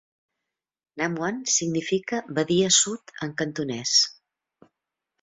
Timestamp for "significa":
1.57-2.23